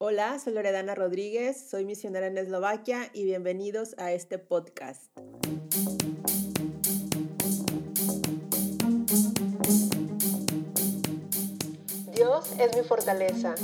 [0.00, 5.02] Hola, soy Loredana Rodríguez, soy misionera en Eslovaquia y bienvenidos a este podcast.
[12.12, 13.56] Dios es mi fortaleza.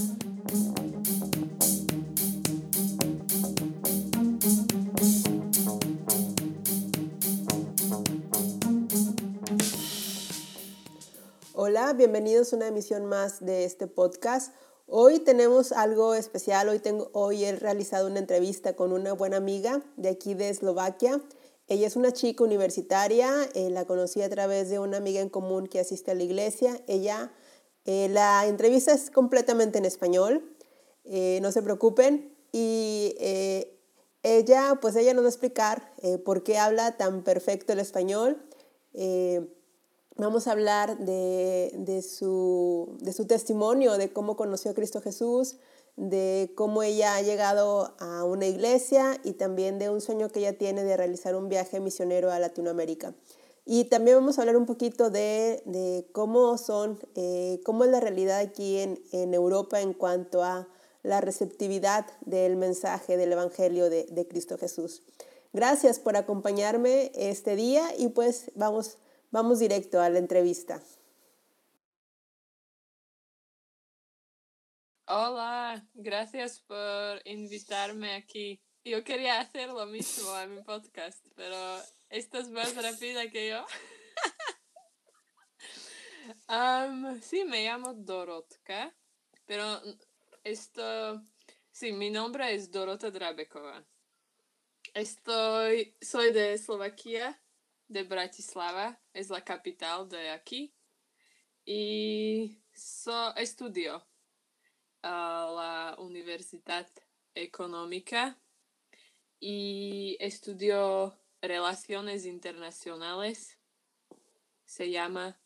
[11.53, 14.53] Hola, bienvenidos a una emisión más de este podcast.
[14.87, 19.82] Hoy tenemos algo especial, hoy, tengo, hoy he realizado una entrevista con una buena amiga
[19.96, 21.22] de aquí de Eslovaquia.
[21.68, 25.68] Ella es una chica universitaria, eh, la conocí a través de una amiga en común
[25.68, 26.79] que asiste a la iglesia.
[26.86, 27.32] Ella,
[27.86, 30.55] eh, la entrevista es completamente en español,
[31.05, 32.36] eh, no se preocupen.
[32.53, 33.16] Y
[34.22, 35.92] ella, pues ella nos va a explicar
[36.25, 38.41] por qué habla tan perfecto el español.
[40.17, 45.56] Vamos a hablar de, su, testimonio, de cómo conoció a Cristo Jesús,
[45.97, 50.56] de cómo ella ha llegado a una iglesia y también de un sueño que ella
[50.56, 53.12] tiene de realizar un viaje misionero a Latinoamérica.
[53.66, 58.38] Y también vamos a hablar un poquito de, cómo son, eh, cómo es la realidad
[58.38, 60.69] aquí en, en, Europa en cuanto a
[61.03, 65.03] la receptividad del mensaje del Evangelio de, de Cristo Jesús.
[65.53, 68.98] Gracias por acompañarme este día y pues vamos
[69.34, 70.80] Vamos directo a la entrevista.
[75.08, 78.62] Hola, gracias por invitarme aquí.
[78.84, 81.56] Yo quería hacer lo mismo a mi podcast, pero
[82.10, 83.66] estás más rápida que yo.
[87.20, 88.94] sí, me llamo Dorotka,
[89.46, 89.82] pero
[90.44, 91.20] esto,
[91.72, 93.84] sí, mi nombre es Dorota Drabekova.
[94.94, 97.42] Estoy, soy de Eslovaquia
[97.88, 100.74] de Bratislava, es la capital de aquí,
[101.64, 104.06] y so, estudió
[105.02, 106.86] a la Universidad
[107.34, 108.38] Económica
[109.40, 113.58] y estudió Relaciones Internacionales.
[114.66, 115.38] Se llama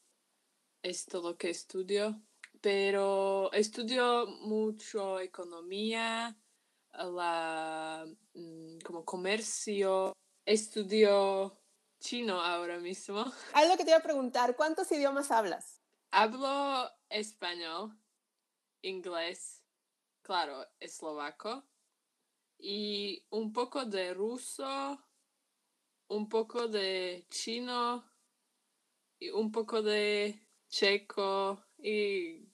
[0.83, 2.21] esto lo que estudió,
[2.61, 6.37] pero estudió mucho economía,
[6.93, 10.13] la mm, como comercio,
[10.45, 11.58] estudió
[11.99, 13.25] chino ahora mismo.
[13.55, 15.81] Algo que te iba a preguntar, ¿cuántos idiomas hablas?
[16.11, 17.97] Hablo español,
[18.83, 19.63] inglés,
[20.23, 21.65] claro, eslovaco,
[22.59, 25.05] y un poco de ruso,
[26.09, 28.05] un poco de chino,
[29.19, 32.49] y un poco de checo, y,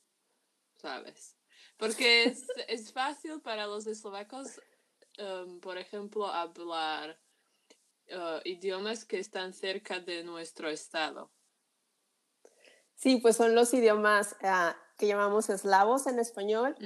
[0.77, 1.37] ¿sabes?
[1.77, 4.61] Porque es, es fácil para los eslovacos,
[5.19, 7.24] um, por ejemplo, hablar
[8.11, 11.31] Uh, idiomas que están cerca de nuestro estado.
[12.97, 16.77] Sí, pues son los idiomas ah, que llamamos eslavos en español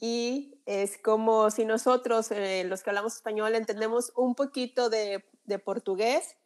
[0.00, 5.58] y es como si nosotros, eh, los que hablamos español, entendemos un poquito de, de
[5.58, 6.36] portugués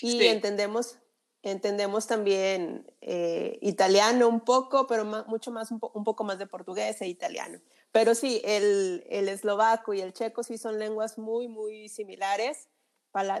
[0.00, 0.98] y entendemos,
[1.42, 7.02] entendemos también eh, italiano un poco, pero mucho más, un, un, poco más de portugués
[7.02, 7.60] e italiano.
[7.92, 12.68] Pero sí, el, el eslovaco y el checo sí son lenguas muy, muy similares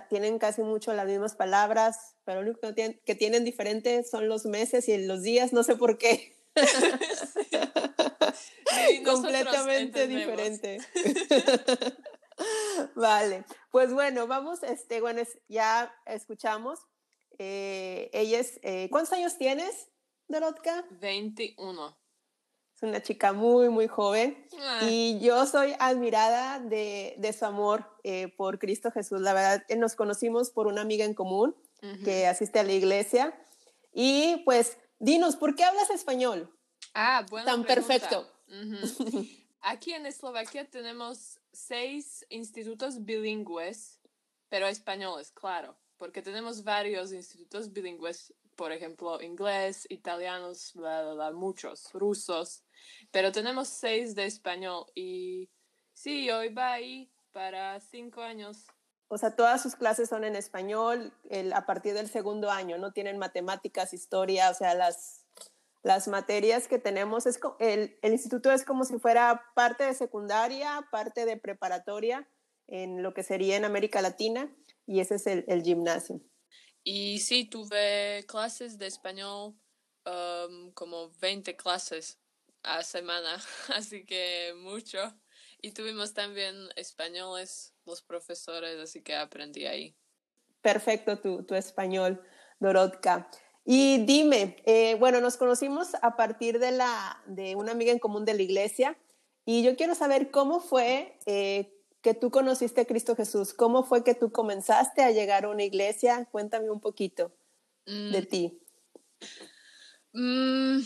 [0.08, 4.28] tienen casi mucho las mismas palabras, pero lo único que, tienen, que tienen diferente son
[4.28, 6.36] los meses y los días, no sé por qué.
[9.04, 10.78] Completamente diferente.
[12.94, 16.80] vale, pues bueno, vamos, este, bueno, ya escuchamos.
[17.38, 19.88] Eh, ella es, eh, ¿cuántos años tienes,
[20.26, 20.84] Dorotka?
[20.90, 21.96] 21.
[22.78, 24.46] Es una chica muy, muy joven.
[24.60, 24.82] Ah.
[24.88, 29.20] Y yo soy admirada de, de su amor eh, por Cristo Jesús.
[29.20, 31.56] La verdad, eh, nos conocimos por una amiga en común
[32.04, 33.36] que asiste a la iglesia.
[33.92, 36.54] Y pues, dinos, ¿por qué hablas español?
[36.94, 37.46] Ah, bueno.
[37.46, 38.30] Tan perfecto.
[39.60, 43.98] Aquí en Eslovaquia tenemos seis institutos bilingües,
[44.48, 50.74] pero españoles, claro, porque tenemos varios institutos bilingües, por ejemplo, inglés, italianos,
[51.34, 52.62] muchos, rusos.
[53.10, 55.50] Pero tenemos seis de español y
[55.92, 58.66] sí, yo iba ahí para cinco años.
[59.08, 62.92] O sea, todas sus clases son en español el, a partir del segundo año, no
[62.92, 65.24] tienen matemáticas, historia, o sea, las,
[65.82, 70.86] las materias que tenemos, es, el, el instituto es como si fuera parte de secundaria,
[70.92, 72.28] parte de preparatoria
[72.66, 74.54] en lo que sería en América Latina
[74.86, 76.20] y ese es el, el gimnasio.
[76.84, 79.54] Y sí, tuve clases de español,
[80.06, 82.18] um, como 20 clases
[82.62, 83.38] a semana,
[83.74, 84.98] así que mucho.
[85.60, 89.96] Y tuvimos también españoles, los profesores, así que aprendí ahí.
[90.62, 92.22] Perfecto tu, tu español,
[92.60, 93.30] Dorotka.
[93.64, 98.24] Y dime, eh, bueno, nos conocimos a partir de, la, de una amiga en común
[98.24, 98.98] de la iglesia
[99.44, 101.72] Y yo quiero saber cómo fue eh,
[102.02, 105.64] que tú conociste a Cristo Jesús, cómo fue que tú comenzaste a llegar a una
[105.64, 106.26] iglesia.
[106.32, 107.32] Cuéntame un poquito
[108.08, 108.60] de Mm, ti.
[110.12, 110.80] mm,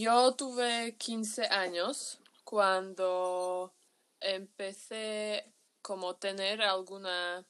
[0.00, 3.72] yo tuve 15 años cuando
[4.18, 5.52] empecé
[5.82, 7.46] como tener alguna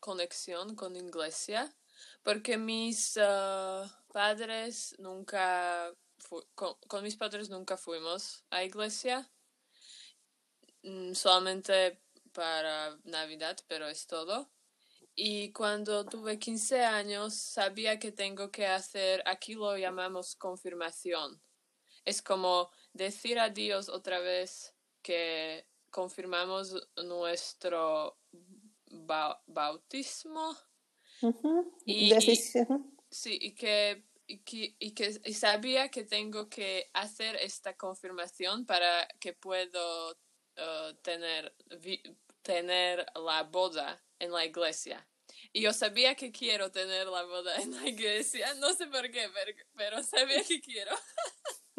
[0.00, 1.74] conexión con iglesia,
[2.22, 5.92] porque mis ah, padres nunca,
[6.86, 9.28] con mis padres nunca fuimos a iglesia,
[10.84, 12.00] mm, solamente
[12.32, 14.48] para Navidad, pero es todo.
[15.16, 21.42] Y cuando tuve 15 años sabía que tengo que hacer, aquí lo llamamos confirmación.
[22.04, 26.74] Es como decir a Dios otra vez que confirmamos
[27.04, 28.18] nuestro
[28.86, 30.56] ba- bautismo
[31.84, 32.10] y,
[33.10, 39.06] sí, y que, y que, y que sabía que tengo que hacer esta confirmación para
[39.20, 40.16] que puedo
[40.56, 42.02] eh, tener, vi-
[42.42, 45.06] tener la boda en la iglesia.
[45.52, 49.28] Y yo sabía que quiero tener la boda en la iglesia, no sé por qué,
[49.32, 50.92] pero, pero sabía que quiero.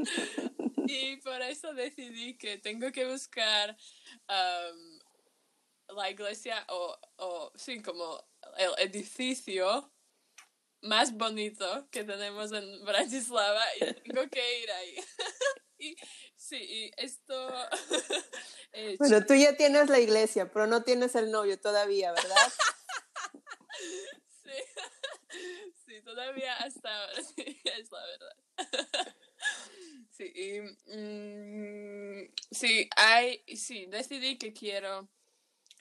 [0.88, 3.78] y por eso decidí que tengo que buscar
[4.30, 5.00] um,
[5.96, 8.24] la iglesia o, o, sí, como
[8.58, 9.92] el edificio
[10.82, 14.96] más bonito que tenemos en Bratislava y tengo que ir ahí.
[15.78, 15.96] y
[16.36, 17.54] sí, y esto
[18.74, 18.98] he.
[18.98, 22.36] Bueno, tú ya tienes la iglesia, pero no tienes el novio todavía, ¿verdad?
[24.44, 24.52] Sí.
[25.86, 29.16] sí, todavía hasta ahora sí, es la verdad.
[30.12, 35.10] Sí, mm, sí, hay, sí, decidí que quiero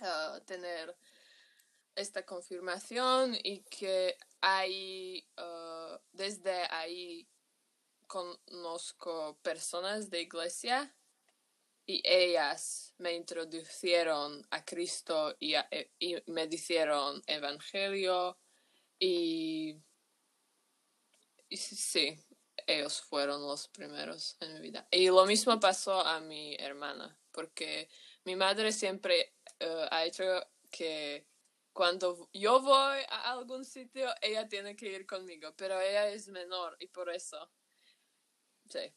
[0.00, 0.96] ah, tener
[1.94, 7.28] esta confirmación y que ahí, ah, desde ahí
[8.06, 10.94] conozco personas de iglesia
[11.86, 18.38] y ellas me introdujeron a Cristo y, e- y me dijeron evangelio
[18.98, 19.76] y,
[21.48, 22.18] y sí,
[22.74, 24.86] ellos fueron los primeros en mi vida.
[24.90, 27.88] Y lo mismo pasó a mi hermana, porque
[28.24, 30.24] mi madre siempre eh, ha hecho
[30.70, 31.26] que
[31.72, 36.76] cuando yo voy a algún sitio, ella tiene que ir conmigo, pero ella es menor
[36.78, 37.50] y por eso,
[38.68, 38.92] sí.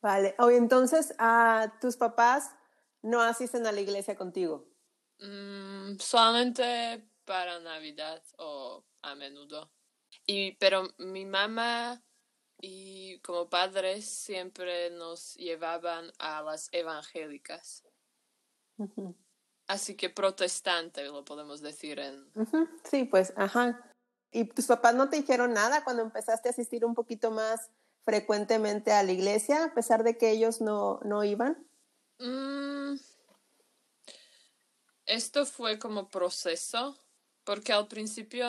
[0.00, 0.34] Vale.
[0.38, 2.54] Oye, entonces, a tus papás
[3.02, 4.68] no asisten a la iglesia contigo.
[5.18, 9.72] Mm, solamente para Navidad o a menudo.
[10.26, 12.02] Y, pero mi mamá
[12.60, 17.84] y como padres siempre nos llevaban a las evangélicas.
[19.66, 22.30] Así que protestante lo podemos decir en...
[22.84, 23.90] Sí, pues, ajá.
[24.30, 27.70] ¿Y tus papás no te dijeron nada cuando empezaste a asistir un poquito más
[28.04, 31.66] frecuentemente a la iglesia, a pesar de que ellos no, no iban?
[32.18, 32.96] Mm,
[35.06, 36.98] esto fue como proceso,
[37.44, 38.46] porque al principio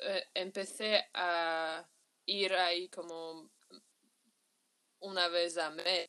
[0.00, 1.86] eh, empecé a
[2.28, 3.50] ir ahí como
[5.00, 6.08] una vez a mes.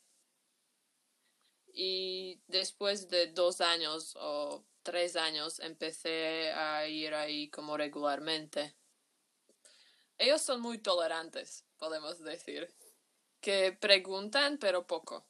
[1.74, 8.76] Y después de dos años o tres años empecé a ir ahí como regularmente.
[10.18, 12.76] Ellos son muy tolerantes, podemos decir,
[13.40, 15.26] que preguntan pero poco.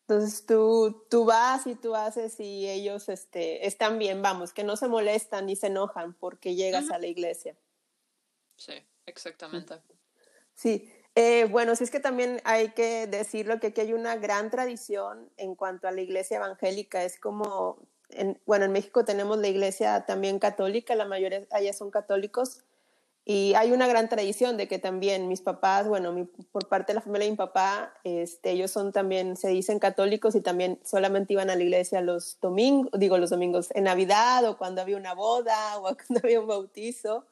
[0.00, 4.76] Entonces tú, tú vas y tú haces y ellos este, están bien, vamos, que no
[4.76, 7.56] se molestan ni se enojan porque llegas a la iglesia.
[8.56, 8.74] Sí,
[9.06, 9.74] exactamente.
[10.54, 14.50] Sí, eh, bueno, sí es que también hay que decirlo que aquí hay una gran
[14.50, 17.04] tradición en cuanto a la iglesia evangélica.
[17.04, 17.78] Es como,
[18.10, 22.62] en, bueno, en México tenemos la iglesia también católica, la mayoría allá son católicos.
[23.26, 26.96] Y hay una gran tradición de que también mis papás, bueno, mi- por parte de
[26.96, 31.32] la familia de mi papá, este, ellos son también, se dicen católicos y también solamente
[31.32, 35.14] iban a la iglesia los domingos, digo los domingos, en Navidad o cuando había una
[35.14, 37.26] boda o cuando había un bautizo.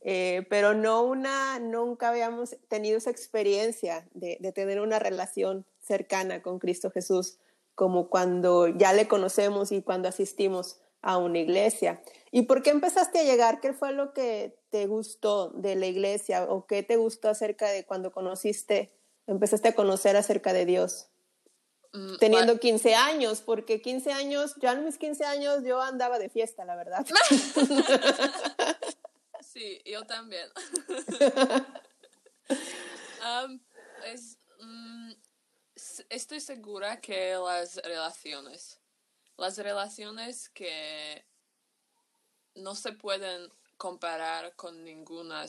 [0.00, 6.42] Eh, pero no una, nunca habíamos tenido esa experiencia de, de tener una relación cercana
[6.42, 7.38] con Cristo Jesús,
[7.74, 12.02] como cuando ya le conocemos y cuando asistimos a una iglesia.
[12.30, 13.60] ¿Y por qué empezaste a llegar?
[13.60, 17.84] ¿Qué fue lo que te gustó de la iglesia o qué te gustó acerca de
[17.84, 18.92] cuando conociste,
[19.26, 21.08] empezaste a conocer acerca de Dios?
[21.92, 26.28] Mm, Teniendo 15 años, porque 15 años, ya en mis 15 años yo andaba de
[26.28, 27.04] fiesta, la verdad.
[29.52, 30.48] Sí, yo también.
[34.06, 35.12] Es, mm,
[36.08, 38.80] estoy segura que las relaciones,
[39.36, 41.26] las relaciones que
[42.54, 45.44] no se pueden comparar con ninguna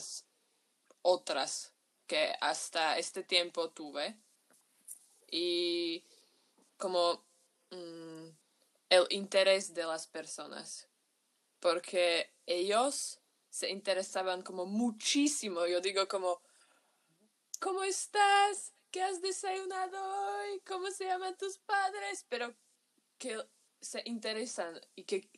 [1.00, 1.72] otras
[2.06, 4.16] que hasta este tiempo tuve.
[5.30, 6.04] Y
[6.76, 7.24] como
[7.70, 8.28] mm,
[8.90, 10.88] el interés de las personas,
[11.58, 13.21] porque ellos
[13.52, 16.40] se interesaban como muchísimo, yo digo como,
[17.60, 18.72] ¿cómo estás?
[18.90, 20.60] ¿Qué has desayunado hoy?
[20.66, 22.24] ¿Cómo se llaman tus padres?
[22.30, 22.54] Pero
[23.18, 23.46] que
[23.78, 25.28] se interesan y que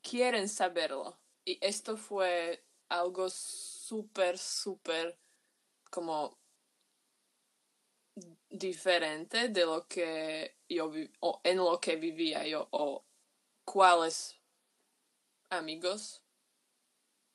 [0.00, 1.18] quieren saberlo.
[1.44, 5.18] Y esto fue algo súper, súper
[5.90, 6.38] como
[8.48, 10.90] diferente de lo que yo
[11.20, 13.04] o en lo que vivía yo o
[13.64, 14.34] cuáles
[15.50, 16.21] amigos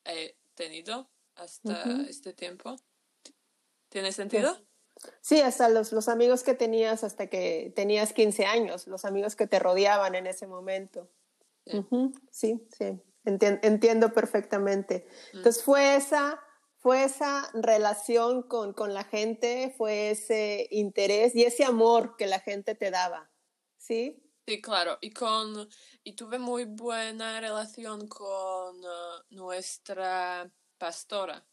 [0.08, 2.76] he tenido hasta este tiempo.
[3.90, 4.58] ¿Tiene sentido?
[5.22, 9.48] Sí, hasta los, los amigos que tenías hasta que tenías 15 años, los amigos que
[9.48, 11.10] te rodeaban en ese momento.
[12.32, 15.06] Sí, sí, entiendo perfectamente.
[15.34, 15.38] Mm.
[15.38, 16.40] Entonces fue esa,
[16.78, 22.40] fue esa relación con, con, la gente, fue ese interés y ese amor que la
[22.40, 23.30] gente te daba,
[23.78, 24.27] ¿sí?
[24.48, 25.68] Sí, claro, y con
[26.06, 31.46] y tuve muy buena relación con uh, nuestra pastora,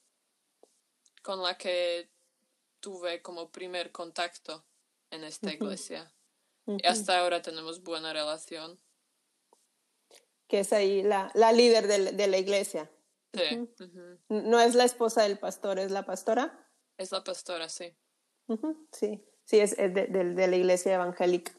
[1.20, 2.08] con la que
[2.78, 4.64] tuve como primer contacto
[5.10, 6.14] en esta iglesia.
[6.66, 8.80] Y hasta ahora tenemos buena relación.
[10.46, 12.88] Que es ahí la, la líder de, de, la iglesia.
[13.32, 13.68] Sí.
[14.28, 16.70] No es la esposa del pastor, es la pastora.
[16.96, 17.96] Es la pastora, sí.
[18.92, 21.52] Sí, sí, es, de, de, la iglesia evangélica.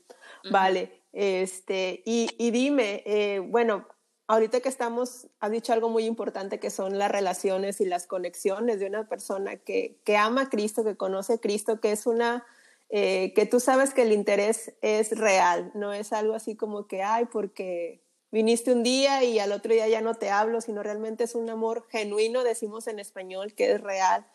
[0.49, 3.88] Vale, este, y, y dime, eh, bueno,
[4.27, 8.81] ahorita que estamos, has dicho algo muy importante que son las relaciones y las conexiones
[8.81, 12.45] de una persona que, que ama a Cristo, que conoce a Cristo, que es una,
[12.89, 17.01] eh, que tú sabes que el interés es real, no es algo así como que,
[17.01, 21.24] ay, porque viniste un día y al otro día ya no te hablo, sino realmente
[21.24, 24.27] es un amor genuino, decimos en español, que es real,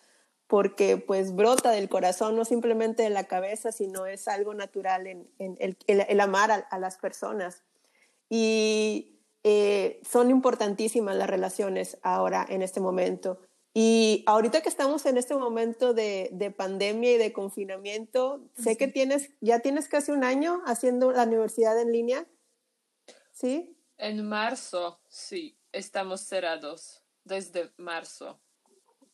[0.50, 5.30] porque pues brota del corazón, no simplemente de la cabeza, sino es algo natural en,
[5.38, 7.62] en el, el, amar a, a las personas.
[8.28, 13.38] Y eh, son importantísimas las relaciones ahora en este momento.
[13.75, 18.88] Y ahorita que estamos en este momento de, de pandemia y de confinamiento, sé que
[18.88, 22.26] tienes, ya tienes casi un año haciendo la universidad en línea.
[23.30, 23.78] ¿Sí?
[23.99, 27.04] En marzo, sí, estamos cerrados.
[27.23, 28.40] Desde marzo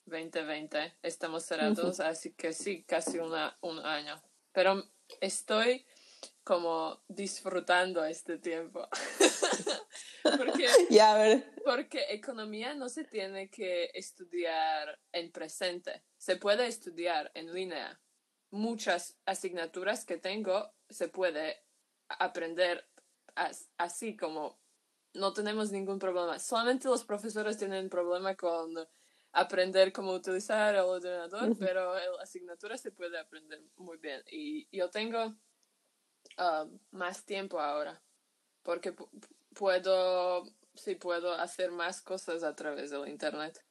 [0.07, 4.21] 2020 estamos cerrados, así que sí, casi una, un año.
[4.53, 4.83] Pero
[5.21, 5.87] estoy
[6.43, 8.89] como disfrutando este tiempo.
[10.23, 10.69] porque,
[11.65, 18.01] porque economía no se tiene que estudiar en presente, se puede estudiar en línea.
[18.51, 21.65] Muchas asignaturas que tengo se puede
[22.09, 22.89] aprender
[23.77, 24.61] así como
[25.15, 26.39] no tenemos ningún problema.
[26.39, 28.75] Solamente los profesores tienen problema con
[29.33, 34.23] aprender cómo utilizar el ordenador, pero la asignatura se puede aprender muy bien.
[34.31, 35.37] Y yo tengo
[36.37, 38.03] Ah, más tiempo ahora,
[38.63, 38.95] porque
[39.55, 43.65] puedo, sí puedo hacer más cosas a través del Internet.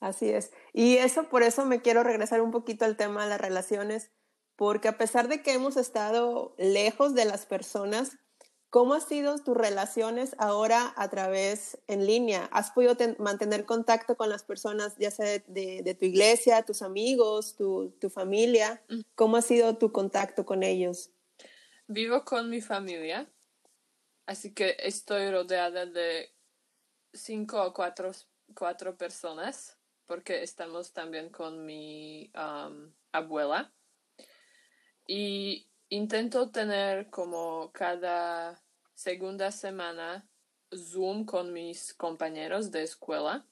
[0.00, 0.50] Así es.
[0.72, 4.10] Y eso, por eso me quiero regresar un poquito al tema de las relaciones,
[4.56, 8.18] porque a pesar de que hemos estado lejos de las personas,
[8.72, 12.48] ¿cómo han sido tus relaciones ahora a través en línea?
[12.52, 17.54] ¿Has podido mantener contacto con las personas, ya sea de, de, tu iglesia, tus amigos,
[17.54, 18.82] tu, tu familia?
[18.88, 19.00] Mm.
[19.14, 21.10] ¿Cómo ha sido tu contacto con ellos?
[21.86, 23.30] Vivo con mi familia,
[24.24, 26.30] así que estoy rodeada de
[27.12, 28.12] cinco o cuatro,
[28.54, 29.76] cuatro personas,
[30.06, 32.32] porque estamos también con mi
[33.12, 33.70] abuela.
[35.06, 38.58] Y intento tener como cada
[38.94, 40.26] segunda semana
[40.74, 43.46] Zoom con mis compañeros de escuela.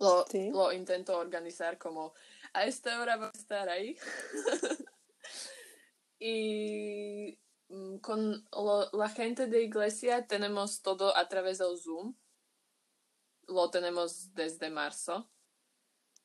[0.00, 2.14] Lo, lo intento organizar como
[2.52, 3.96] a esta hora va a estar ahí.
[6.18, 8.44] y mm, con
[8.92, 12.16] la gente de iglesia tenemos todo a través del Zoom.
[13.46, 15.31] Lo tenemos desde marzo.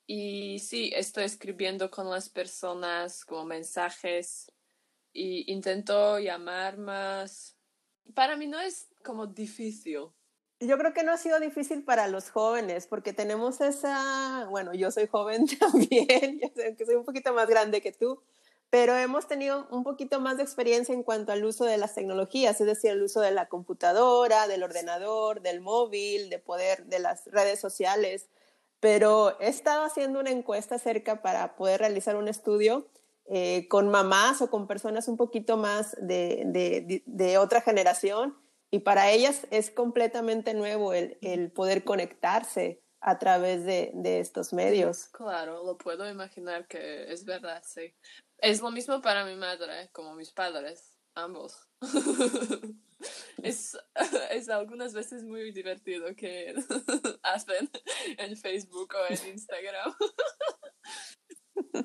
[0.10, 4.50] Y sí, estoy escribiendo con las personas como mensajes
[5.12, 7.58] y intento llamar más.
[8.16, 10.08] Para mí no es como difícil.
[10.62, 14.92] Yo creo que no ha sido difícil para los jóvenes porque tenemos esa, bueno, yo
[14.92, 18.22] soy joven también, yo sé que soy un poquito más grande que tú,
[18.70, 22.60] pero hemos tenido un poquito más de experiencia en cuanto al uso de las tecnologías,
[22.62, 27.26] es decir, el uso de la computadora, del ordenador, del móvil, de poder, de las
[27.26, 28.30] redes sociales.
[28.80, 32.88] Pero he estado haciendo una encuesta cerca para poder realizar un estudio
[33.30, 38.38] eh, con mamás o con personas un poquito más de, de, de, otra generación
[38.72, 44.54] y para ellas es completamente nuevo el, el poder conectarse a través de, de, estos
[44.54, 45.10] medios.
[45.10, 47.94] Claro, lo puedo imaginar que es verdad, sí.
[48.38, 51.68] Es lo mismo para mi madre, como mis padres, ambos.
[53.44, 53.78] es,
[54.32, 56.54] es algunas veces muy divertido que
[57.24, 57.70] hacen
[58.18, 59.96] en Facebook o en Instagram.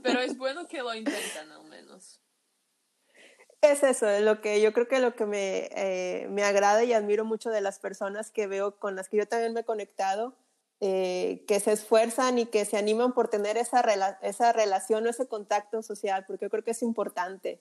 [0.02, 2.20] Pero es bueno que lo intentan al menos.
[3.62, 7.24] Es eso, lo que yo creo que lo que me, eh, me agrada y admiro
[7.24, 10.36] mucho de las personas que veo con las que yo también me he conectado,
[10.80, 13.80] eh, que se esfuerzan y que se animan por tener esa,
[14.22, 17.60] esa relación o ese contacto social, porque yo creo que es importante.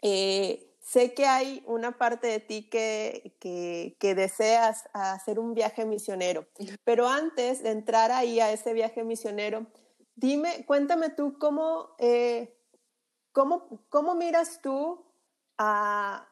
[0.00, 6.46] Eh, sé que hay una parte de ti que, que, deseas hacer un viaje misionero,
[6.84, 9.66] pero antes de entrar ahí a ese viaje misionero,
[10.14, 12.56] dime, cuéntame tú cómo, eh,
[13.32, 15.04] cómo, cómo miras tú
[15.58, 16.28] a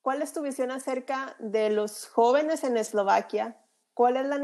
[0.00, 3.56] cuál es tu visión acerca de los jóvenes en Eslovaquia,
[3.94, 4.40] cuál es la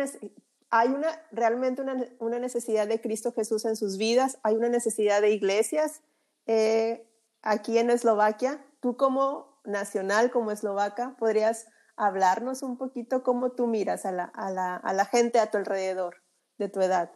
[0.71, 1.83] hay una, realmente
[2.21, 6.03] una, necesidad de Cristo Jesús en sus vidas, hay una necesidad de iglesias
[6.47, 7.11] eh,
[7.43, 8.65] aquí en Eslovaquia.
[8.81, 11.67] Tú como nacional, como eslovaca, podrías
[11.97, 15.59] hablarnos un poquito cómo tú miras a la, a la, a la gente a tu
[15.59, 16.23] alrededor,
[16.57, 17.11] de tu edad.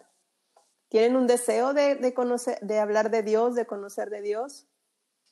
[0.88, 4.66] ¿Tienen un deseo de, de, conocer, de hablar de Dios, de conocer de Dios?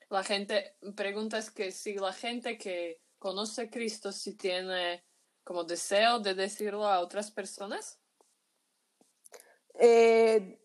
[0.08, 5.04] La gente, preguntas que si la gente que conoce a Cristo, si tiene
[5.44, 8.00] como deseo de decirlo a otras personas.
[9.74, 10.59] Eh,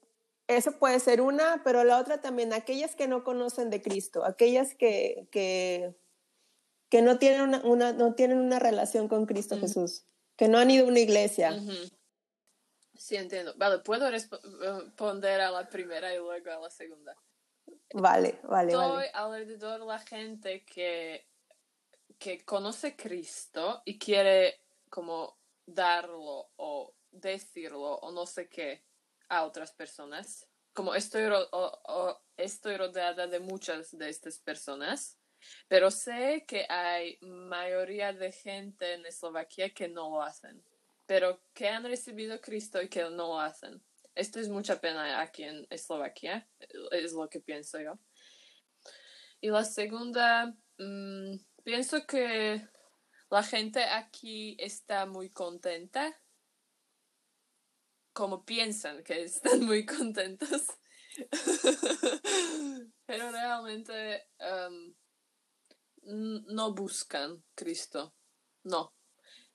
[0.47, 4.75] eso puede ser una, pero la otra también, aquellas que no conocen de Cristo, aquellas
[4.75, 5.95] que, que,
[6.89, 10.85] que no, tienen una, no tienen una relación con Cristo Jesús, que no han ido
[10.85, 11.57] a una iglesia.
[12.95, 13.53] Sí, entiendo.
[13.57, 17.15] Vale, puedo responder a la primera y luego a la segunda.
[17.93, 19.11] Vale, vale, Estoy vale.
[19.13, 21.27] alrededor de la gente que,
[22.19, 28.83] que conoce Cristo y quiere como darlo o decirlo o no sé qué
[29.29, 30.47] a otras personas.
[30.73, 31.23] Como estoy,
[32.37, 35.17] estoy rodeada de muchas de estas personas,
[35.67, 40.63] pero sé que hay mayoría de gente en Eslovaquia que no lo hacen,
[41.05, 43.81] pero que han recibido Cristo y que no lo hacen.
[44.15, 46.49] Esto es mucha pena aquí en Eslovaquia,
[46.91, 47.99] es lo que pienso yo.
[49.41, 52.67] Y la segunda, mm, pienso que
[53.29, 56.15] la gente aquí está muy contenta
[58.15, 60.63] como piensan que están muy contentos.
[63.05, 64.95] Pero realmente um,
[66.47, 68.15] no buscan Cristo.
[68.63, 68.95] No,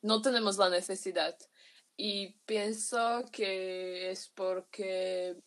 [0.02, 1.36] no tenemos la necesidad.
[1.96, 5.42] Y pienso que es porque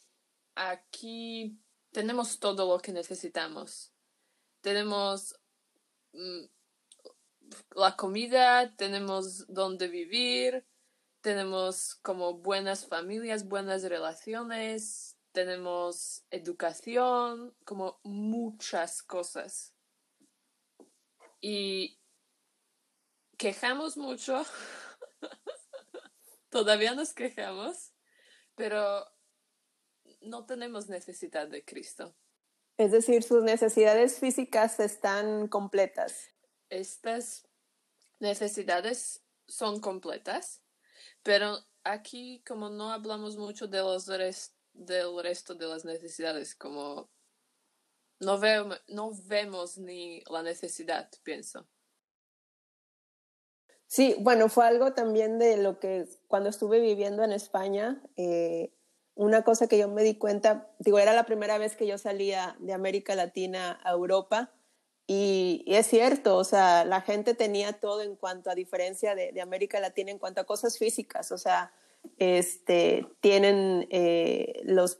[0.55, 1.59] aquí
[1.91, 3.93] tenemos todo lo que necesitamos.
[4.61, 5.35] Tenemos
[6.13, 6.45] mm,
[7.75, 10.65] la comida, tenemos donde vivir,
[11.23, 19.73] tenemos como buenas familias, buenas relaciones, tenemos educación, como muchas cosas.
[21.39, 21.97] Y
[23.37, 24.45] quejamos mucho,
[26.49, 27.93] todavía nos quejamos,
[28.55, 29.05] pero
[30.19, 32.13] no tenemos necesidad de Cristo.
[32.77, 36.31] Es decir, sus necesidades físicas están completas.
[36.69, 37.47] Estas
[38.19, 40.62] necesidades son completas,
[41.23, 47.09] pero aquí como no hablamos mucho de los del resto de las necesidades, como
[48.19, 48.39] no,
[48.87, 51.67] no vemos ni la necesidad, pienso.
[53.87, 58.73] Sí, bueno, fue algo también de lo que cuando estuve viviendo en España, eh,
[59.13, 62.55] una cosa que yo me di cuenta, digo, era la primera vez que yo salía
[62.59, 64.51] de América Latina a Europa
[65.05, 69.79] y, es cierto, o sea, la gente tenía todo en cuanto a diferencia de, América
[69.79, 71.73] Latina en cuanto a cosas físicas, o sea,
[72.17, 74.99] este, tienen eh, los,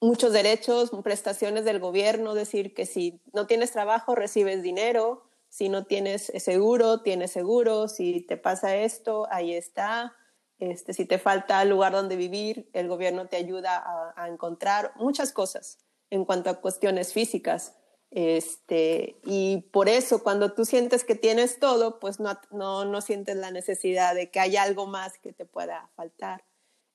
[0.00, 5.84] muchos derechos, prestaciones del gobierno, decir que si no tienes trabajo recibes dinero, si no
[5.84, 10.14] tienes seguro, tienes seguro, si te pasa esto, ahí está,
[10.58, 15.78] este, si te falta lugar donde vivir, el gobierno te ayuda a encontrar muchas cosas
[16.10, 17.79] en cuanto a cuestiones físicas.
[18.10, 23.36] Este, y por eso cuando tú sientes que tienes todo, pues no, no, no sientes
[23.36, 26.44] la necesidad de que haya algo más que te pueda faltar.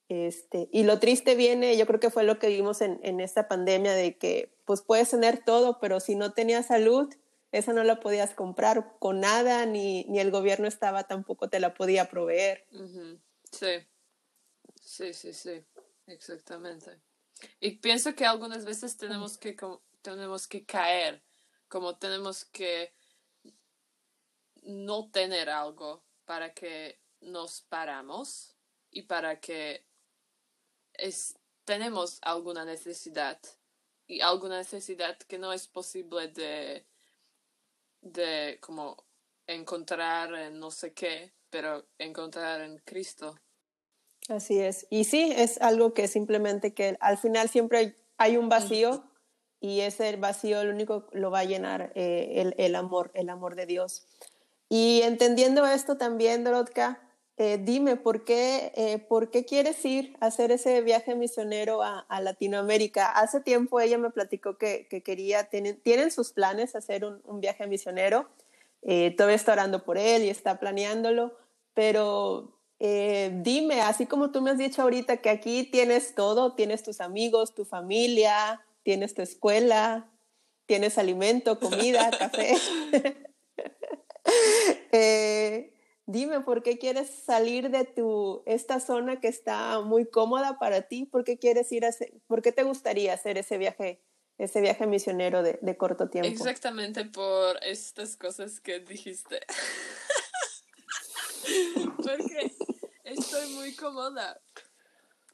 [0.09, 3.47] Este, y lo triste viene, yo creo que fue lo que vimos en, en esta
[3.47, 7.13] pandemia, de que pues puedes tener todo, pero si no tenías salud,
[7.51, 11.73] esa no la podías comprar con nada, ni, ni el gobierno estaba, tampoco te la
[11.73, 12.65] podía proveer.
[13.51, 13.87] Sí,
[14.81, 15.63] sí, sí, sí,
[16.07, 16.99] exactamente.
[17.59, 19.55] Y pienso que algunas veces tenemos que
[20.05, 21.23] tenemos que caer,
[21.67, 22.93] como tenemos que
[24.61, 28.55] no tener algo para que nos paramos
[28.91, 29.83] y para que
[30.93, 33.39] es, tenemos alguna necesidad
[34.05, 36.85] y alguna necesidad que no es posible de,
[38.01, 39.03] de como
[39.47, 43.39] encontrar en no sé qué, pero encontrar en Cristo.
[44.29, 44.85] Así es.
[44.91, 49.03] Y sí, es algo que simplemente que al final siempre hay un vacío
[49.65, 53.55] y ese vacío lo único lo va a llenar eh, el, el, amor, el amor
[53.55, 54.05] de Dios.
[54.69, 57.01] Y entendiendo esto también, Dorotka,
[57.37, 62.05] eh, dime, ¿por qué, eh, ¿por qué quieres ir a hacer ese viaje misionero a,
[62.21, 63.09] Latinoamérica?
[63.09, 67.41] Hace tiempo ella me platicó que, que quería, tienen, tienen sus planes hacer un, un
[67.41, 68.29] viaje misionero.
[68.83, 71.33] Eh, todavía está orando por él y está planeándolo,
[71.73, 77.01] pero dime, así como tú me has dicho ahorita que aquí tienes todo, tienes tus
[77.01, 80.09] amigos, tu familia, tienes tu escuela,
[80.65, 82.55] tienes alimento, comida, café.
[84.93, 85.73] eh,
[86.07, 91.05] Dime, ¿por qué quieres salir de tu, esta zona que está muy cómoda para ti?
[91.05, 91.89] ¿Por qué quieres ir a,
[92.27, 94.03] por qué te gustaría hacer ese viaje,
[94.37, 96.29] ese viaje misionero de, de corto tiempo?
[96.29, 99.39] Exactamente por estas cosas que dijiste.
[101.97, 102.51] Porque
[103.03, 104.39] estoy muy cómoda.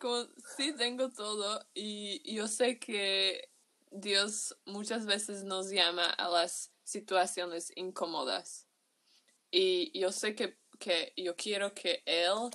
[0.01, 3.51] Como, sí tengo todo y yo sé que
[3.91, 8.67] Dios muchas veces nos llama a las situaciones incómodas.
[9.51, 12.49] Y yo sé que que yo quiero que él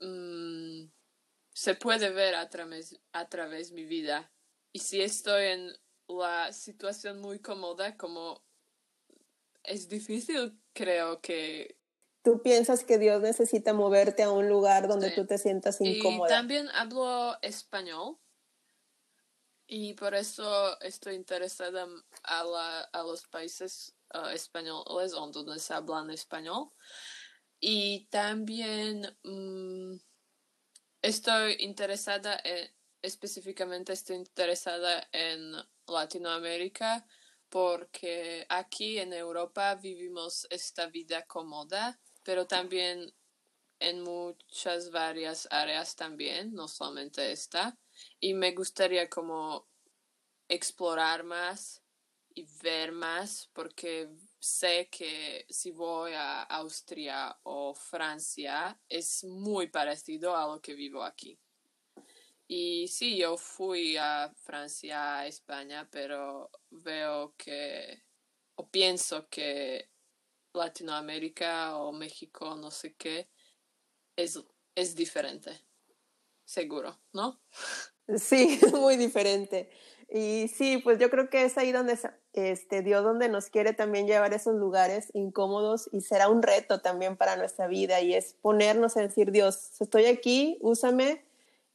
[0.00, 0.90] mm,
[1.52, 4.32] se puede ver a través, a través mi vida.
[4.72, 5.72] Y si estoy en
[6.08, 8.42] la situación muy cómoda, como
[9.62, 11.78] es difícil, creo que...
[12.22, 16.28] Tú piensas que Dios necesita moverte a un lugar donde tú te sientas incómoda.
[16.28, 18.18] Y también hablo español.
[19.66, 21.86] Y por eso estoy interesada
[22.24, 26.70] a, la, a los países uh, españoles donde se hablan español.
[27.60, 29.96] Y también mm,
[31.02, 35.52] estoy interesada, en, específicamente estoy interesada en
[35.86, 37.06] Latinoamérica
[37.50, 43.12] porque aquí en Europa vivimos esta vida cómoda, pero también
[43.80, 47.78] en muchas varias áreas también, no solamente esta.
[48.20, 49.68] Y me gustaría como
[50.48, 51.82] explorar más
[52.34, 60.36] y ver más porque sé que si voy a Austria o Francia es muy parecido
[60.36, 61.38] a lo que vivo aquí.
[62.46, 68.02] Y sí, yo fui a Francia, a España, pero veo que,
[68.56, 69.89] o pienso que
[70.52, 73.28] Latinoamérica o México, no sé qué,
[74.16, 74.42] es,
[74.74, 75.50] es diferente.
[76.44, 77.40] Seguro, ¿no?
[78.18, 79.70] Sí, muy diferente.
[80.12, 81.96] Y sí, pues yo creo que es ahí donde
[82.32, 87.16] este, Dios donde nos quiere también llevar esos lugares incómodos y será un reto también
[87.16, 91.24] para nuestra vida y es ponernos a decir, Dios, estoy aquí, úsame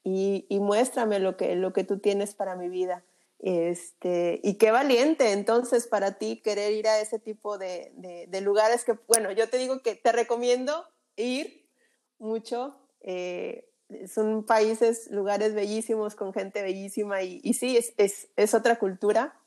[0.04, 3.06] y, y muéstrame lo que, lo que tú tienes para mi vida.
[3.48, 7.92] Este, y qué valiente entonces para ti querer ir a ese tipo de,
[8.28, 10.84] de, lugares que, bueno, yo te digo que te recomiendo
[11.16, 11.70] ir
[12.18, 12.76] mucho.
[13.02, 13.70] Eh,
[14.12, 19.40] son países, lugares bellísimos con gente bellísima y, y sí, es, es, es, otra cultura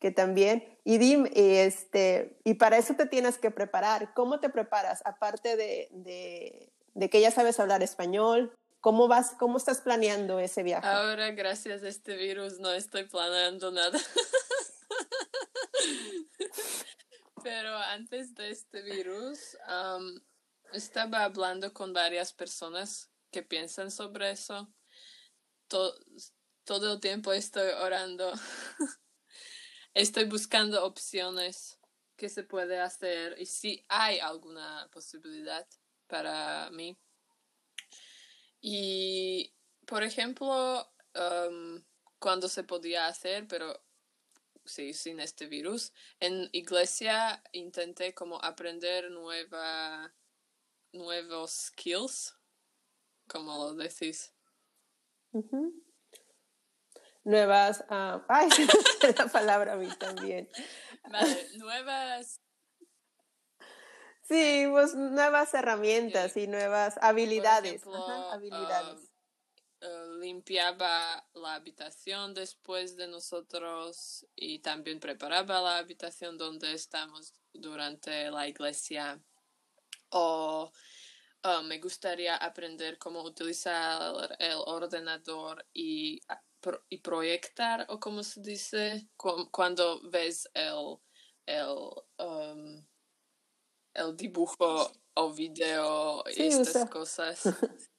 [0.00, 0.62] que también.
[0.84, 4.12] Y dime, este, y para eso te tienes que preparar.
[4.12, 5.00] ¿Cómo te preparas?
[5.06, 5.88] Aparte de,
[6.94, 8.54] de, que ya sabes hablar español,
[8.86, 10.86] ¿cómo vas, cómo estás planeando ese viaje?
[10.86, 13.98] Ahora, gracias a este virus, no estoy planeando nada.
[17.42, 20.20] Pero antes de este virus, um,
[20.72, 24.72] estaba hablando con varias personas que piensan sobre eso.
[25.66, 25.98] Todo,
[26.62, 28.32] todo el tiempo estoy orando.
[29.94, 31.80] estoy buscando opciones
[32.14, 35.66] que se puede hacer y si hay alguna posibilidad
[36.06, 36.96] para mí.
[38.68, 39.54] Y,
[39.86, 41.80] por ejemplo, um,
[42.18, 43.80] cuando se podía hacer, pero
[44.64, 50.12] sí, sin este virus, en iglesia intenté como aprender nueva,
[50.90, 52.34] nuevos skills
[53.28, 54.34] como lo decís.
[57.22, 58.48] Nuevas, uh, ay,
[59.16, 60.48] la palabra a mí también.
[61.08, 62.40] Vale, nuevas.
[64.28, 67.82] Sí, pues nuevas herramientas y nuevas habilidades.
[68.32, 69.10] habilidades.
[69.82, 78.30] Uh, limpiaba la habitación después de nosotros y también preparaba la habitación donde estamos durante
[78.30, 79.20] la iglesia.
[80.10, 80.72] O
[81.48, 86.20] Ah, me gustaría aprender cómo utilizar el ordenador y,
[86.88, 89.08] y proyectar, o como se dice,
[89.52, 90.98] cuando ves el,
[91.46, 91.68] el,
[92.18, 92.84] um,
[93.96, 97.42] el dibujo o video y estas cosas.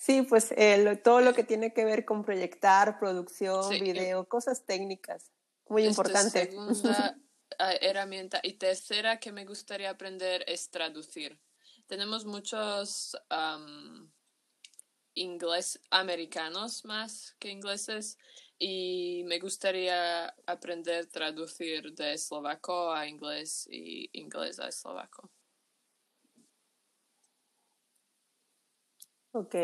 [0.00, 0.54] Sí, pues
[1.02, 5.32] todo lo que tiene que ver con proyectar, producción, video, cosas técnicas.
[5.68, 6.46] Muy importante.
[6.46, 7.18] Segunda
[7.80, 8.40] herramienta.
[8.44, 11.38] Y tercera que me gustaría aprender es traducir.
[11.88, 13.16] Tenemos muchos
[15.14, 18.18] inglés americanos más que ingleses
[18.58, 25.30] y me gustaría aprender a traducir de eslovaco a inglés y inglés a eslovaco.
[29.32, 29.54] Ok,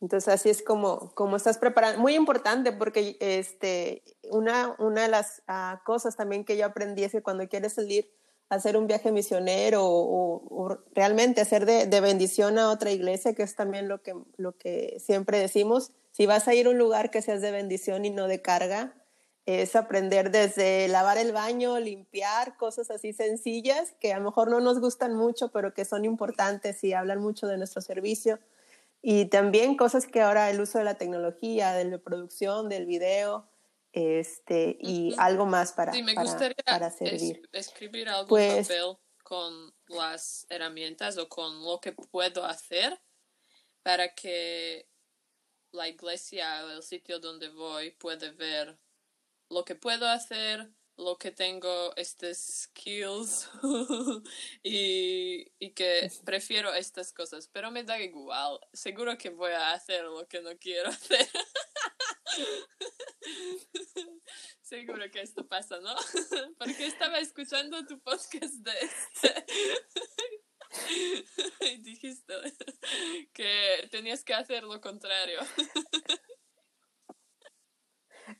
[0.00, 2.00] entonces así es como, como estás preparando.
[2.00, 7.12] Muy importante porque este, una, una de las ah, cosas también que yo aprendí es
[7.12, 8.10] que cuando quieres salir
[8.50, 13.42] a hacer un viaje misionero o, realmente hacer de, de, bendición a otra iglesia, que
[13.42, 17.12] es también lo que, lo que siempre decimos, si vas a ir a un lugar
[17.12, 18.92] que seas de bendición y no de carga,
[19.46, 24.58] es aprender desde lavar el baño, limpiar, cosas así sencillas que a lo mejor no
[24.58, 28.40] nos gustan mucho, pero que son importantes y hablan mucho de nuestro servicio
[29.00, 33.48] y también cosas que ahora el uso de la tecnología, de la producción, del video,
[33.92, 37.48] este, y algo más para, sí, me para, gustaría para servir.
[37.52, 43.00] escribir algún pues, papel con las herramientas o con lo que puedo hacer
[43.84, 44.88] para que
[45.72, 48.78] la iglesia o el sitio donde voy puede ver
[49.50, 53.48] lo que puedo hacer, lo que tengo estas skills
[54.62, 60.04] y, y, que prefiero estas cosas, pero me da igual, seguro que voy a hacer
[60.04, 61.28] lo que no quiero hacer.
[64.62, 65.94] seguro que esto pasa, ¿no?
[66.58, 69.46] Porque estaba escuchando tu podcast de este.
[71.80, 72.34] dijiste
[73.32, 75.40] que tenías que hacer lo contrario.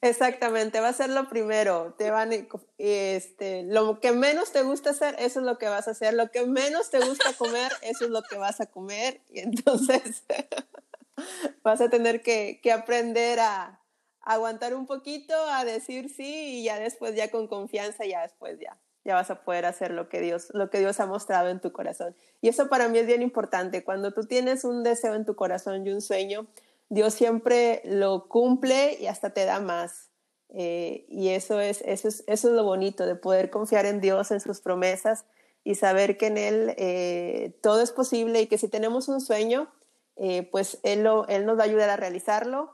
[0.02, 1.94] Exactamente, va a ser lo primero.
[1.96, 2.30] Te van,
[2.76, 6.14] este, lo que menos te gusta hacer, eso es lo que vas a hacer.
[6.14, 9.22] Lo que menos te gusta comer, eso es lo que vas a comer.
[9.30, 10.24] Y entonces
[11.62, 13.82] vas a tener que, que aprender a,
[14.28, 18.78] aguantar un poquito, a decir sí y ya después ya con confianza, ya después ya,
[19.08, 21.72] ya vas a poder hacer lo que Dios, lo que Dios ha mostrado en tu
[21.72, 22.14] corazón.
[22.42, 23.82] Y eso para mí es bien importante.
[23.82, 26.46] Cuando tú tienes un deseo en tu corazón y un sueño,
[26.90, 30.10] Dios siempre lo cumple y hasta te da más.
[30.50, 34.30] Eh, y eso es, eso, es, eso es lo bonito, de poder confiar en Dios,
[34.30, 35.24] en sus promesas
[35.64, 39.72] y saber que en Él eh, todo es posible y que si tenemos un sueño,
[40.16, 42.70] eh, pues él, lo, él nos va a ayudar a realizarlo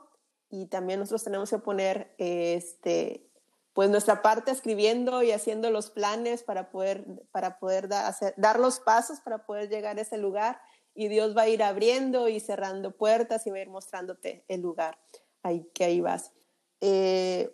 [0.49, 3.29] y también nosotros tenemos que poner este,
[3.75, 8.79] pues nuestra parte escribiendo y haciendo los planes para poder, para poder hacer, dar los
[8.79, 10.61] pasos para poder llegar a ese lugar
[10.93, 14.61] y Dios va a ir abriendo y cerrando puertas y va a ir mostrándote el
[14.61, 14.97] lugar
[15.43, 16.31] ahí, que ahí vas.
[16.79, 17.53] Eh,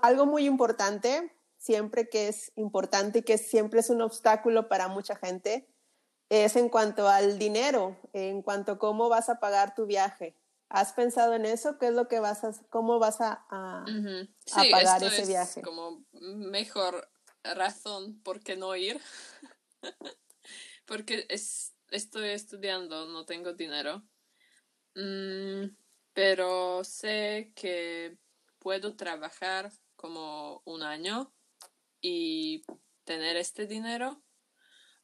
[0.00, 5.16] algo muy importante, siempre que es importante y que siempre es un obstáculo para mucha
[5.16, 5.66] gente,
[6.28, 10.36] es en cuanto al dinero, en cuanto a cómo vas a pagar tu viaje.
[10.70, 11.78] ¿Has pensado en eso?
[11.78, 13.84] ¿Qué es lo que vas a, cómo vas a, a,
[14.70, 15.62] pagar ese es viaje?
[15.62, 17.10] Como mejor
[17.42, 19.00] razón por qué no ir.
[20.84, 24.02] Porque es estoy estudiando, no tengo dinero,
[24.94, 25.74] mm,
[26.12, 28.18] pero sé que
[28.58, 31.32] puedo trabajar como un año
[32.00, 32.62] y
[33.04, 34.22] tener este dinero,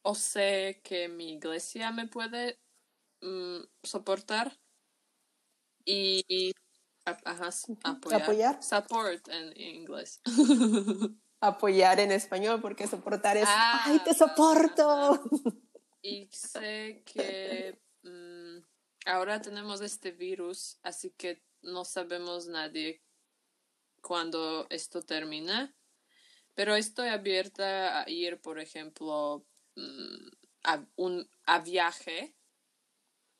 [0.02, 2.60] o sé que mi iglesia me puede
[3.22, 4.58] mm, soportar
[5.84, 6.54] y
[7.04, 8.22] apoyar.
[8.22, 8.62] apoyar.
[8.62, 10.20] Support en inglés.
[11.40, 15.22] apoyar en español, porque soportar es, ¡ay, te soporto!
[16.02, 18.58] y sé que mm,
[19.06, 23.02] ahora tenemos este virus, así que no sabemos nadie
[24.00, 25.74] cuándo esto termina.
[26.54, 29.44] Pero estoy abierta a ir, por ejemplo,
[29.74, 30.28] mm,
[30.62, 32.36] a un a viaje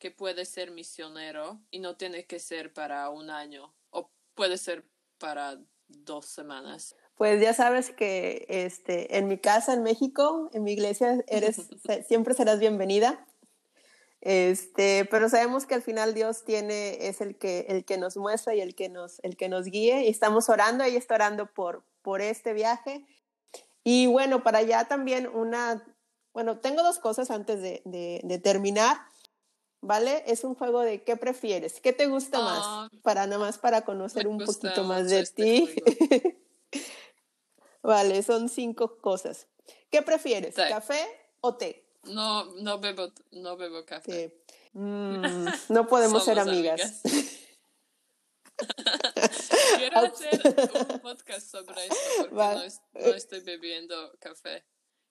[0.05, 4.85] que puede ser misionero y no tiene que ser para un año o puede ser
[5.17, 6.95] para dos semanas.
[7.15, 11.59] Pues ya sabes que este, en mi casa, en México, en mi iglesia, eres,
[12.07, 13.25] siempre serás bienvenida.
[14.21, 18.53] Este, pero sabemos que al final Dios tiene, es el que, el que nos muestra
[18.53, 20.03] y el que nos, el que nos guíe.
[20.03, 23.03] Y estamos orando, ella está orando por, por este viaje.
[23.83, 25.83] Y bueno, para allá también una,
[26.31, 28.97] bueno, tengo dos cosas antes de, de, terminar.
[29.85, 30.23] ¿Vale?
[30.25, 33.85] Es un juego de qué prefieres, qué te gusta más, ah, para nada más para
[33.85, 35.75] conocer un poquito más de este ti.
[37.83, 39.45] Vale, son cinco cosas.
[39.91, 41.05] ¿Qué prefieres, café
[41.39, 41.85] o té?
[42.05, 44.35] No, no bebo, no bebo café.
[44.73, 47.01] Mm, no podemos ser amigas.
[49.77, 50.41] Quiero hacer
[50.93, 54.65] un podcast sobre esto porque no, estoy bebiendo café.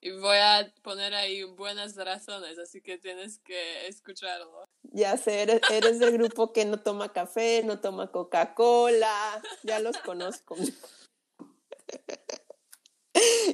[0.05, 4.67] Y voy a poner ahí buenas razones, así que tienes que escucharlo.
[4.83, 9.97] Ya sé, eres, eres del grupo que no toma café, no toma Coca-Cola, ya los
[9.97, 10.57] conozco.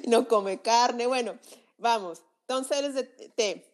[0.08, 1.38] no come carne, bueno,
[1.78, 2.20] vamos.
[2.40, 3.72] Entonces eres de té.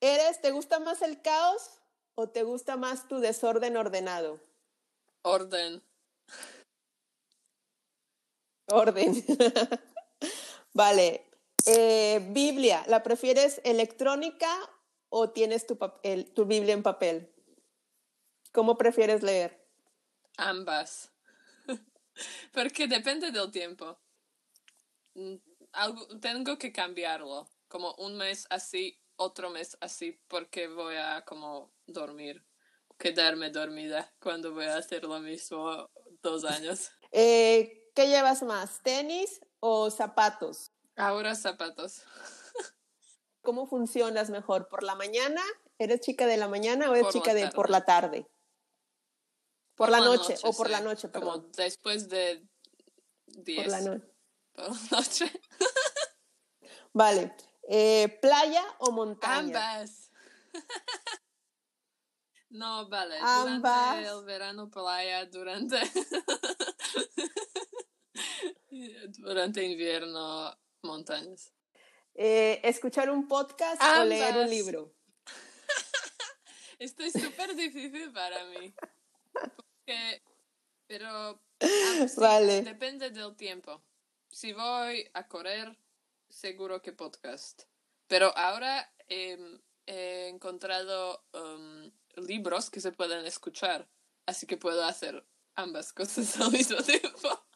[0.00, 1.68] ¿Eres, te gusta más el caos
[2.14, 4.38] o te gusta más tu desorden ordenado?
[5.22, 5.82] Orden.
[8.68, 9.24] Orden.
[10.74, 11.23] vale.
[11.66, 14.48] Eh, Biblia, ¿la prefieres electrónica
[15.08, 15.78] o tienes tu,
[16.34, 17.32] tu Biblia en papel?
[18.52, 19.66] ¿Cómo prefieres leer?
[20.36, 21.12] Ambas.
[22.52, 23.98] Porque depende del tiempo.
[25.14, 25.36] Mm,
[26.20, 27.48] tengo que cambiarlo.
[27.68, 32.44] Como un mes así, otro mes así, porque voy a como dormir,
[32.98, 35.90] quedarme dormida cuando voy a hacer lo mismo
[36.22, 36.90] dos años.
[37.10, 40.73] Eh, ¿Qué llevas más, tenis o zapatos?
[40.96, 42.02] Ahora zapatos.
[43.42, 44.68] ¿Cómo funcionas mejor?
[44.68, 45.42] ¿Por la mañana?
[45.78, 48.26] ¿Eres chica de la mañana o eres chica de por la tarde?
[49.74, 52.46] Por, la, noche, o por la noche, Como después de
[53.26, 53.62] 10.
[53.62, 54.14] Por la noche.
[54.52, 55.32] Por la noche.
[56.92, 57.34] vale.
[57.68, 59.38] Eh, ¿Playa o montaña?
[59.38, 60.10] Ambas.
[62.50, 63.18] no, vale.
[63.20, 63.96] Ambas.
[63.96, 65.80] Durante el verano playa, durante...
[69.18, 71.52] durante invierno montañas.
[72.14, 74.94] Eh, ¿Escuchar un podcast o leer un libro?
[76.78, 78.74] Esto es súper difícil para mí.
[80.86, 81.42] pero
[82.16, 82.62] vale.
[82.62, 83.82] depende del tiempo.
[84.30, 85.76] Si voy a correr,
[86.28, 87.62] seguro que podcast.
[88.06, 93.88] Pero ahora em, he encontrado um, libros que se pueden escuchar,
[94.26, 97.46] así que puedo hacer ambas cosas al mismo tiempo.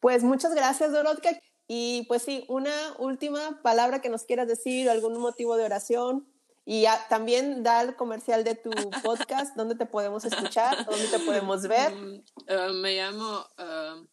[0.00, 1.30] Pues muchas gracias, Dorotka.
[1.66, 6.26] Y pues sí, una última palabra que nos quieras decir, algún motivo de oración.
[6.64, 8.70] Y también da el comercial de tu
[9.02, 11.94] podcast, dónde te podemos escuchar, dónde te podemos ver.
[11.94, 14.06] Mm, eh, me llamo uh,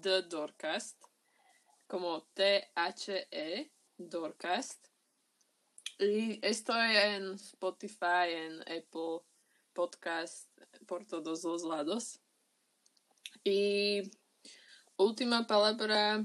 [0.00, 1.02] The Dorcast,
[1.86, 4.86] como T-H-E, Dorcast.
[5.98, 9.20] Y estoy en Spotify, en Apple
[9.72, 10.48] Podcast,
[10.86, 12.20] por todos los lados.
[13.44, 14.10] Y
[14.96, 16.24] última palabra,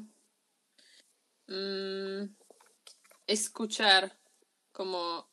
[1.47, 2.36] mm,
[3.27, 4.17] escuchar,
[4.71, 5.30] como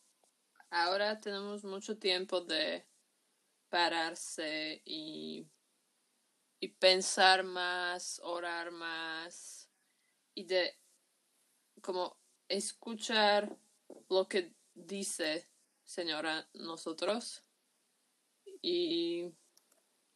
[0.70, 2.86] ahora tenemos mucho tiempo de
[3.68, 5.46] pararse y,
[6.60, 9.68] y pensar más, orar más
[10.34, 10.78] y de
[11.82, 12.16] como
[12.48, 13.56] escuchar
[14.08, 15.48] lo que dice
[15.84, 17.44] Señora nosotros.
[18.62, 19.30] Y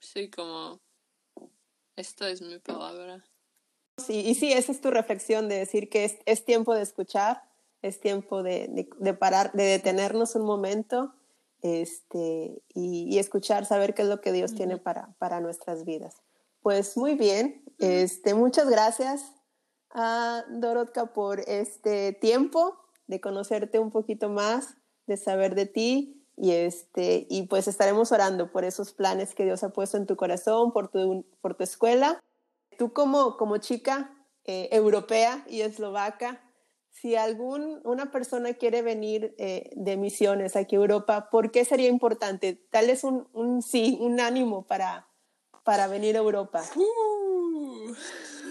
[0.01, 0.81] sí como
[1.99, 3.25] esta es mi palabra.
[3.99, 7.43] Sí, y sí, esa es tu reflexión de decir que es, es tiempo de escuchar,
[7.83, 11.13] es tiempo de, de, parar, de detenernos un momento
[11.63, 16.23] este, y, escuchar, saber qué es lo que Dios tiene para, para nuestras vidas.
[16.63, 19.33] Pues muy bien, este, muchas gracias
[19.91, 26.53] a Dorotka por este tiempo de conocerte un poquito más, de saber de ti y,
[26.53, 30.73] este, y pues estaremos orando por esos planes que Dios ha puesto en tu corazón,
[30.73, 32.23] por tu, por tu escuela.
[32.79, 36.45] Tú como, como chica eh, europea y eslovaca,
[36.91, 41.89] si algún, una persona quiere venir eh, de misiones aquí a Europa, ¿por qué sería
[41.89, 42.55] importante?
[42.71, 45.09] Tal es un, un sí, un ánimo para,
[45.65, 46.63] para venir a Europa.
[46.77, 47.95] Uh.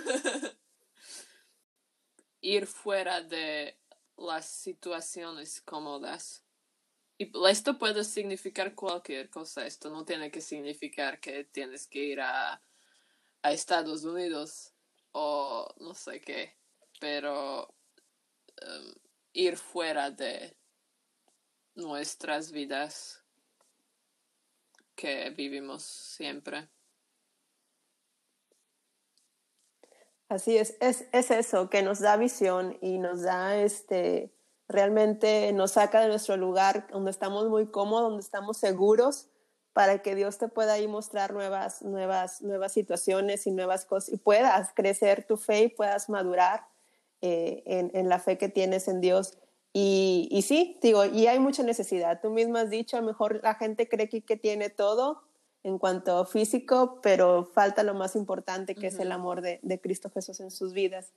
[2.41, 3.77] Ir fuera de
[4.17, 6.46] las situaciones cómodas
[7.17, 9.65] y esto puede significar cualquier cosa.
[9.65, 12.61] Esto no tiene que significar que tienes que ir a,
[13.41, 14.73] a Estados Unidos
[15.13, 16.55] o no sé qué.
[16.99, 17.73] Pero
[18.57, 18.93] em,
[19.33, 20.55] ir fuera de
[21.73, 23.23] nuestras vidas
[24.95, 26.69] que vivimos siempre.
[30.29, 34.36] Así es, es, es eso, que nos da visión y nos da este
[34.67, 39.27] realmente nos saca de nuestro lugar donde estamos muy cómodos, donde estamos seguros,
[39.73, 44.17] para que Dios te pueda ahí mostrar nuevas, nuevas, nuevas situaciones y nuevas cosas y
[44.17, 46.65] puedas crecer tu fe y puedas madurar
[47.21, 49.37] eh, en, en, la fe que tienes en Dios.
[49.73, 52.19] Y, y, sí, digo, y hay mucha necesidad.
[52.21, 55.21] Tú misma has dicho, a lo mejor la gente cree que, que tiene todo
[55.61, 60.09] en cuanto físico, pero falta lo más importante que es el amor de, de, Cristo
[60.09, 61.11] Jesús en sus vidas.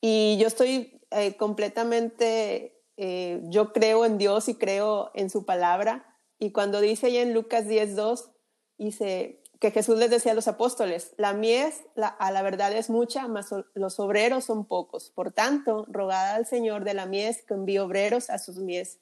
[0.00, 6.18] Y yo estoy eh, completamente eh, yo creo en Dios y creo en su palabra.
[6.38, 8.30] Y cuando dice ahí en Lucas 10.2,
[8.76, 13.26] dice, que Jesús les decía a los apóstoles, la mies a la verdad es mucha,
[13.26, 15.10] mas los obreros son pocos.
[15.10, 19.00] Por tanto, rogad al Señor de la mies que envíe obreros a sus mies.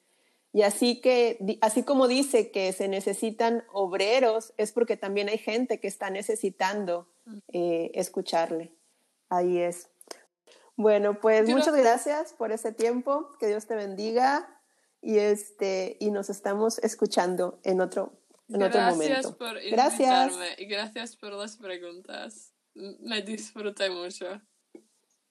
[0.53, 5.79] Y así que, así como dice que se necesitan obreros, es porque también hay gente
[5.81, 7.09] que está necesitando
[7.49, 8.73] eh, escucharle.
[9.29, 9.91] Ahí es.
[10.77, 13.31] Bueno, pues muchas gracias por ese tiempo.
[13.39, 14.61] Que Dios te bendiga
[15.01, 19.37] y este y nos estamos escuchando en otro en otro momento.
[19.37, 22.53] Por gracias y gracias por las preguntas.
[22.75, 24.41] Me disfruté mucho.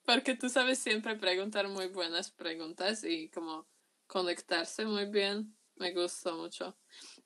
[0.04, 3.66] Porque tú sabes siempre preguntar muy buenas preguntas y como
[4.06, 5.56] conectarse muy bien.
[5.76, 6.76] Me gustó mucho.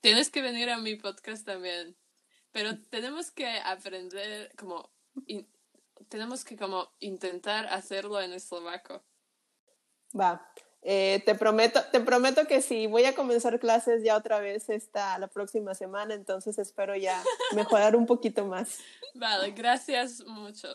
[0.01, 1.97] Tienes que venir a mi podcast también.
[2.53, 4.91] Pero tenemos que aprender como
[6.09, 9.03] tenemos que como intentar hacerlo en eslovaco.
[10.19, 10.51] Va.
[10.83, 15.19] Eh, te prometo, te prometo que sí, voy a comenzar clases ya otra vez esta
[15.19, 17.23] la próxima semana, entonces espero ya
[17.55, 18.79] mejorar un poquito más.
[19.15, 20.69] Vale, gracias mucho.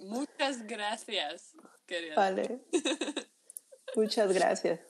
[0.00, 1.56] Muchas gracias,
[1.86, 2.16] querida.
[2.16, 2.60] Vale.
[3.96, 4.80] Muchas gracias.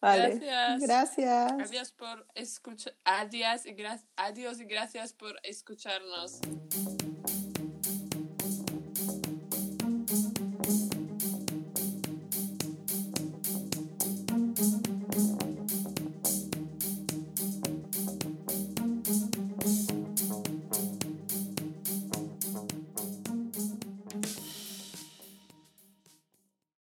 [0.00, 0.38] Vale.
[0.38, 0.80] Gracias.
[0.82, 1.52] Gracias.
[1.52, 2.94] Adiós por escuchar.
[3.04, 3.76] Adiós y,
[4.16, 6.40] adiós y gracias por escucharnos.